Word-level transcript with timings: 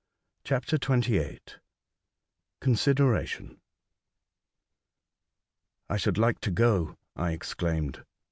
CHAPTER 0.43 0.79
I. 0.91 1.37
CONSIDERATION.'' 2.59 3.61
T 5.91 5.97
SHOULD 5.99 6.17
like 6.17 6.39
to 6.41 6.49
go," 6.49 6.97
I 7.15 7.33
exclaimed. 7.33 8.03